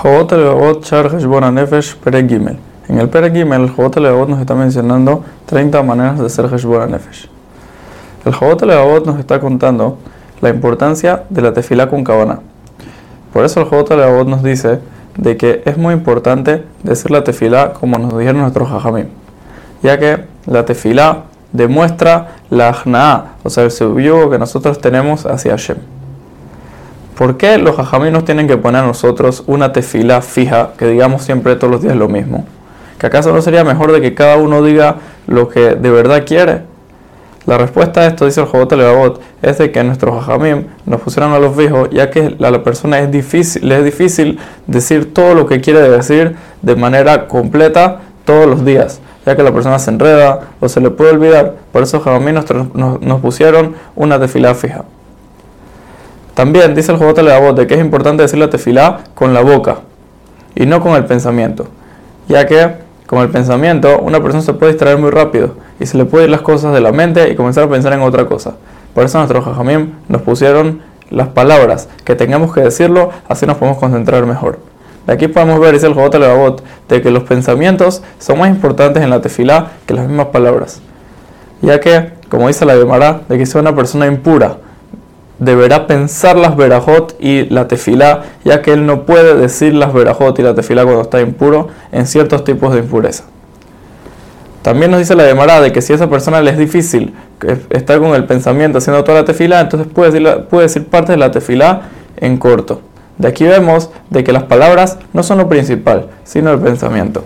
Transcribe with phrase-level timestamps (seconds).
[0.00, 2.56] Jobot Levavot Char Heshbon Nefesh Perek Gimel.
[2.88, 3.10] En el
[3.68, 7.28] Jobot Levavot nos está mencionando 30 maneras de hacer Heshbon Nefesh.
[8.24, 9.98] El Jobot Levavot nos está contando
[10.40, 12.38] la importancia de la tefilá con cabana.
[13.32, 14.78] Por eso el Jobot Levavot nos dice
[15.16, 19.08] de que es muy importante decir la tefilá como nos dijeron nuestros hajamim,
[19.82, 25.50] ya que la tefilá demuestra la ajna'a, o sea, el subyugo que nosotros tenemos hacia
[25.50, 25.97] Hashem.
[27.18, 31.56] ¿Por qué los nos tienen que poner a nosotros una tefila fija, que digamos siempre
[31.56, 32.46] todos los días lo mismo?
[32.96, 36.62] ¿Que acaso no sería mejor de que cada uno diga lo que de verdad quiere?
[37.44, 41.32] La respuesta a esto, dice el Jobot Levavot, es de que nuestros hajamim nos pusieron
[41.32, 44.38] a los fijos, ya que a la persona es difícil, le es difícil
[44.68, 49.52] decir todo lo que quiere decir de manera completa todos los días, ya que la
[49.52, 51.56] persona se enreda o se le puede olvidar.
[51.72, 54.84] Por eso hajamim nos, nos pusieron una tefila fija.
[56.38, 59.78] También dice el Levavot de que es importante decir la tefilá con la boca
[60.54, 61.66] y no con el pensamiento,
[62.28, 62.74] ya que
[63.08, 66.30] con el pensamiento una persona se puede distraer muy rápido y se le puede ir
[66.30, 68.54] las cosas de la mente y comenzar a pensar en otra cosa.
[68.94, 73.78] Por eso nuestros jajamim nos pusieron las palabras, que tengamos que decirlo, así nos podemos
[73.78, 74.60] concentrar mejor.
[75.08, 79.02] De aquí podemos ver, dice el Jobot Levavot, de que los pensamientos son más importantes
[79.02, 80.80] en la tefilá que las mismas palabras,
[81.62, 84.58] ya que, como dice la Gemara, de que sea una persona impura,
[85.38, 90.38] deberá pensar las verajot y la tefilá, ya que él no puede decir las verajot
[90.38, 93.24] y la tefilá cuando está impuro en ciertos tipos de impureza.
[94.62, 97.14] También nos dice la Gemara de que si a esa persona le es difícil
[97.70, 101.18] estar con el pensamiento haciendo toda la tefilá, entonces puede decir, puede decir parte de
[101.18, 101.82] la tefilá
[102.16, 102.82] en corto.
[103.16, 107.24] De aquí vemos de que las palabras no son lo principal, sino el pensamiento.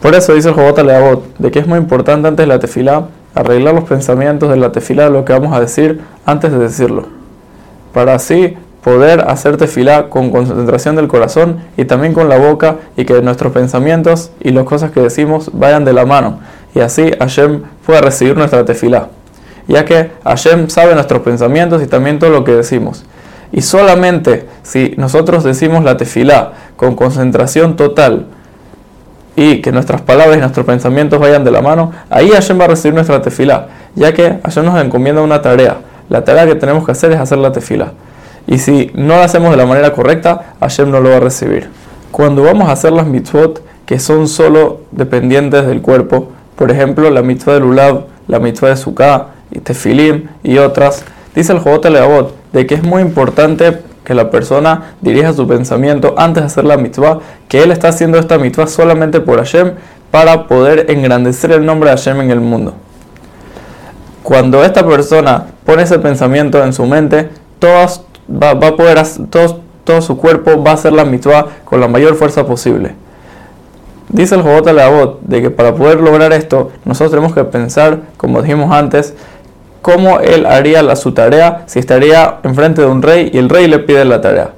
[0.00, 3.08] Por eso dice el Jobot Leabot de que es muy importante antes de la tefilá
[3.36, 7.04] arreglar los pensamientos de la tefilá de lo que vamos a decir antes de decirlo,
[7.92, 13.04] para así poder hacer tefilá con concentración del corazón y también con la boca y
[13.04, 16.38] que nuestros pensamientos y las cosas que decimos vayan de la mano.
[16.74, 19.08] Y así Hashem pueda recibir nuestra tefilá,
[19.68, 23.04] ya que Hashem sabe nuestros pensamientos y también todo lo que decimos.
[23.52, 28.26] Y solamente si nosotros decimos la tefilá con concentración total,
[29.36, 32.68] y que nuestras palabras y nuestros pensamientos vayan de la mano, ahí Hashem va a
[32.68, 35.76] recibir nuestra tefila, ya que Hashem nos encomienda una tarea.
[36.08, 37.92] La tarea que tenemos que hacer es hacer la tefila.
[38.46, 41.68] Y si no la hacemos de la manera correcta, Hashem no lo va a recibir.
[42.10, 47.22] Cuando vamos a hacer las mitzvot que son solo dependientes del cuerpo, por ejemplo, la
[47.22, 51.04] mitzvah de Lulav, la mitzvah de Sukkah, y Tefilim y otras,
[51.34, 56.14] dice el Jobot Leabot de que es muy importante que la persona dirija su pensamiento
[56.16, 57.18] antes de hacer la mitzvah,
[57.48, 59.72] que él está haciendo esta mitzvah solamente por Hashem
[60.12, 62.74] para poder engrandecer el nombre de Hashem en el mundo.
[64.22, 67.30] Cuando esta persona pone ese pensamiento en su mente,
[67.60, 69.02] va, a poder,
[69.84, 72.94] todo, su cuerpo va a hacer la mitzvah con la mayor fuerza posible.
[74.08, 78.40] Dice el Jobot Leabot de que para poder lograr esto, nosotros tenemos que pensar, como
[78.40, 79.14] dijimos antes,
[79.86, 83.68] cómo él haría la, su tarea si estaría enfrente de un rey y el rey
[83.68, 84.50] le pide la tarea.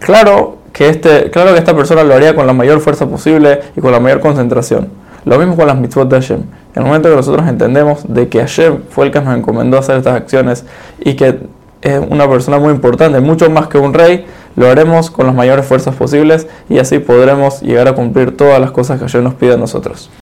[0.00, 3.80] Claro que, este, claro que esta persona lo haría con la mayor fuerza posible y
[3.80, 4.88] con la mayor concentración.
[5.26, 6.40] Lo mismo con las mitzvot de Hashem.
[6.74, 9.98] En el momento que nosotros entendemos de que Hashem fue el que nos encomendó hacer
[9.98, 10.64] estas acciones
[10.98, 11.38] y que
[11.80, 15.64] es una persona muy importante, mucho más que un rey, lo haremos con las mayores
[15.66, 19.54] fuerzas posibles y así podremos llegar a cumplir todas las cosas que Hashem nos pide
[19.54, 20.10] a nosotros.